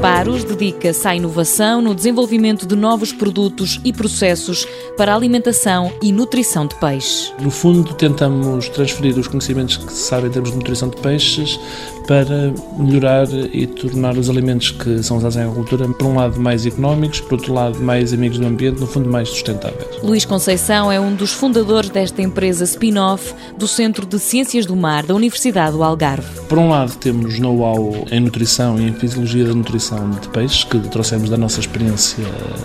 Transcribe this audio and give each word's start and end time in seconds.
Separos 0.00 0.44
dedica-se 0.44 1.06
à 1.06 1.14
inovação 1.14 1.82
no 1.82 1.94
desenvolvimento 1.94 2.66
de 2.66 2.74
novos 2.74 3.12
produtos 3.12 3.78
e 3.84 3.92
processos 3.92 4.66
para 4.96 5.12
a 5.12 5.14
alimentação 5.14 5.92
e 6.02 6.10
nutrição 6.10 6.66
de 6.66 6.74
peixe. 6.76 7.30
No 7.38 7.50
fundo, 7.50 7.92
tentamos 7.92 8.70
transferir 8.70 9.18
os 9.18 9.28
conhecimentos 9.28 9.76
que 9.76 9.92
se 9.92 10.08
sabem 10.08 10.30
em 10.30 10.32
termos 10.32 10.52
de 10.52 10.56
nutrição 10.56 10.88
de 10.88 10.96
peixes 10.96 11.60
para 12.08 12.52
melhorar 12.78 13.28
e 13.52 13.66
tornar 13.66 14.16
os 14.16 14.30
alimentos 14.30 14.70
que 14.70 15.02
são 15.02 15.18
usados 15.18 15.36
em 15.36 15.42
agricultura, 15.42 15.86
por 15.86 16.06
um 16.06 16.16
lado, 16.16 16.40
mais 16.40 16.64
económicos, 16.64 17.20
por 17.20 17.34
outro 17.34 17.52
lado, 17.52 17.78
mais 17.78 18.12
amigos 18.14 18.38
do 18.38 18.46
ambiente, 18.46 18.80
no 18.80 18.86
fundo, 18.86 19.08
mais 19.08 19.28
sustentáveis. 19.28 20.02
Luís 20.02 20.24
Conceição 20.24 20.90
é 20.90 20.98
um 20.98 21.14
dos 21.14 21.32
fundadores 21.32 21.90
desta 21.90 22.22
empresa 22.22 22.64
spin-off 22.64 23.34
do 23.56 23.68
Centro 23.68 24.06
de 24.06 24.18
Ciências 24.18 24.64
do 24.64 24.74
Mar 24.74 25.04
da 25.04 25.14
Universidade 25.14 25.76
do 25.76 25.84
Algarve. 25.84 26.40
Por 26.48 26.58
um 26.58 26.70
lado, 26.70 26.96
temos 26.96 27.38
know-how 27.38 28.06
em 28.10 28.18
nutrição 28.20 28.80
e 28.80 28.88
em 28.88 28.92
fisiologia 28.94 29.44
da 29.44 29.54
nutrição 29.54 29.89
de 30.20 30.28
peixes, 30.28 30.64
que 30.64 30.78
trouxemos 30.88 31.28
da 31.28 31.36
nossa 31.36 31.60
experiência 31.60 32.24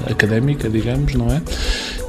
académica, 0.09 0.69
digamos, 0.69 1.13
não 1.15 1.27
é? 1.27 1.41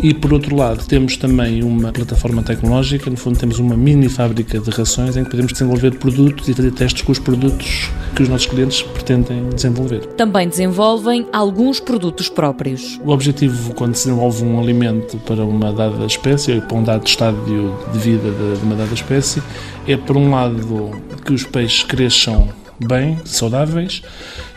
E 0.01 0.13
por 0.13 0.33
outro 0.33 0.55
lado, 0.55 0.85
temos 0.87 1.17
também 1.17 1.63
uma 1.63 1.93
plataforma 1.93 2.43
tecnológica, 2.43 3.09
no 3.11 3.17
fundo, 3.17 3.39
temos 3.39 3.59
uma 3.59 3.77
mini 3.77 4.09
fábrica 4.09 4.59
de 4.59 4.71
rações 4.71 5.17
em 5.17 5.25
que 5.25 5.31
podemos 5.31 5.53
desenvolver 5.53 5.97
produtos 5.99 6.49
e 6.49 6.55
fazer 6.55 6.71
testes 6.73 7.03
com 7.03 7.13
os 7.13 7.19
produtos 7.19 7.91
que 8.15 8.23
os 8.23 8.29
nossos 8.29 8.47
clientes 8.47 8.83
pretendem 8.83 9.49
desenvolver. 9.51 10.07
Também 10.17 10.49
desenvolvem 10.49 11.27
alguns 11.33 11.81
produtos 11.81 12.29
próprios. 12.29 13.01
O 13.05 13.11
objetivo, 13.11 13.75
quando 13.75 13.95
se 13.95 14.07
desenvolve 14.07 14.45
um 14.45 14.61
alimento 14.61 15.17
para 15.19 15.45
uma 15.45 15.73
dada 15.73 16.05
espécie, 16.07 16.53
ou 16.53 16.63
para 16.63 16.77
um 16.77 16.83
dado 16.83 17.07
estádio 17.07 17.77
de 17.93 17.99
vida 17.99 18.31
de 18.31 18.65
uma 18.65 18.75
dada 18.75 18.95
espécie, 18.95 19.43
é, 19.87 19.97
por 19.97 20.17
um 20.17 20.31
lado, 20.31 20.91
que 21.25 21.33
os 21.33 21.45
peixes 21.45 21.83
cresçam 21.83 22.49
bem, 22.85 23.19
saudáveis, 23.25 24.03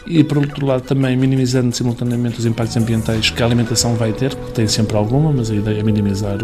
e 0.06 0.24
por 0.24 0.38
outro 0.38 0.66
lado 0.66 0.82
também 0.82 1.16
minimizando 1.16 1.76
simultaneamente 1.76 2.40
os 2.40 2.46
impactos 2.46 2.78
ambientais 2.78 3.30
que 3.30 3.42
a 3.42 3.46
alimentação 3.46 3.96
vai 3.96 4.12
ter, 4.12 4.34
que 4.36 4.52
tem 4.52 4.68
sempre 4.68 4.98
alguma, 4.98 5.32
mas 5.32 5.52
a 5.52 5.56
ideia 5.56 5.80
é 5.80 5.84
minimizar 5.84 6.38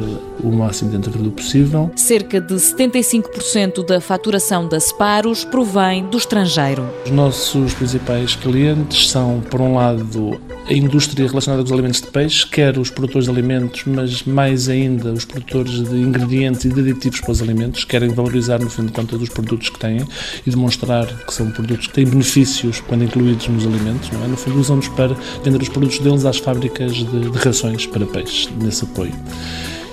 o 0.43 0.51
máximo 0.51 0.91
dentro 0.91 1.11
do 1.11 1.31
possível. 1.31 1.91
Cerca 1.95 2.39
de 2.39 2.55
75% 2.55 3.85
da 3.85 3.99
faturação 3.99 4.67
da 4.67 4.79
Separos 4.79 5.43
provém 5.43 6.05
do 6.05 6.17
estrangeiro. 6.17 6.87
Os 7.05 7.11
nossos 7.11 7.73
principais 7.73 8.35
clientes 8.35 9.09
são, 9.09 9.41
por 9.49 9.61
um 9.61 9.75
lado, 9.75 10.39
a 10.67 10.73
indústria 10.73 11.27
relacionada 11.27 11.63
com 11.63 11.67
os 11.67 11.71
alimentos 11.71 12.01
de 12.01 12.07
peixe, 12.07 12.47
quer 12.47 12.77
os 12.77 12.89
produtores 12.89 13.25
de 13.25 13.31
alimentos, 13.31 13.83
mas 13.85 14.23
mais 14.23 14.67
ainda 14.67 15.11
os 15.11 15.25
produtores 15.25 15.83
de 15.83 15.95
ingredientes 15.95 16.65
e 16.65 16.69
de 16.69 16.79
aditivos 16.79 17.21
para 17.21 17.31
os 17.31 17.41
alimentos, 17.41 17.83
querem 17.83 18.09
valorizar, 18.09 18.59
no 18.59 18.69
fim 18.69 18.85
de 18.85 18.91
contas, 18.91 19.21
os 19.21 19.29
produtos 19.29 19.69
que 19.69 19.79
têm 19.79 20.05
e 20.45 20.49
demonstrar 20.49 21.05
que 21.25 21.33
são 21.33 21.51
produtos 21.51 21.87
que 21.87 21.93
têm 21.93 22.05
benefícios 22.05 22.81
quando 22.81 23.03
incluídos 23.03 23.44
nos 23.51 23.65
alimentos, 23.65 24.09
não 24.11 24.23
é? 24.23 24.27
No 24.27 24.37
fundo, 24.37 24.59
usam-nos 24.59 24.87
para 24.89 25.15
vender 25.43 25.61
os 25.61 25.69
produtos 25.69 25.99
deles 25.99 26.25
às 26.25 26.37
fábricas 26.37 26.93
de, 26.93 27.29
de 27.29 27.37
rações 27.37 27.85
para 27.85 28.05
peixe, 28.05 28.49
nesse 28.61 28.83
apoio. 28.83 29.13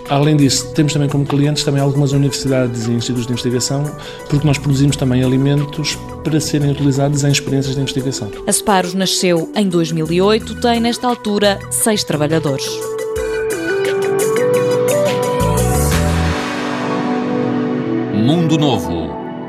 Além 0.09 0.36
disso, 0.36 0.72
temos 0.75 0.92
também 0.92 1.09
como 1.09 1.25
clientes 1.25 1.64
também 1.64 1.81
algumas 1.81 2.12
universidades 2.12 2.86
e 2.86 2.91
institutos 2.91 3.27
de 3.27 3.33
investigação, 3.33 3.84
porque 4.28 4.47
nós 4.47 4.59
produzimos 4.59 4.97
também 4.97 5.22
alimentos 5.25 5.97
para 6.22 6.39
serem 6.39 6.70
utilizados 6.70 7.25
em 7.25 7.31
experiências 7.31 7.75
de 7.75 7.81
investigação. 7.81 8.31
A 8.47 8.53
Separos 8.53 8.92
nasceu 8.92 9.50
em 9.56 9.69
2008, 9.69 10.61
tem 10.61 10.81
nesta 10.81 11.06
altura 11.06 11.59
seis 11.70 12.05
trabalhadores. 12.05 12.66
Mundo 18.14 18.59
Novo, 18.59 19.22